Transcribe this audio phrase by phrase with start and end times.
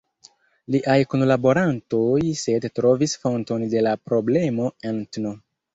[0.75, 5.33] Liaj kunlaborantoj sed trovis fonton de la problemo en tn.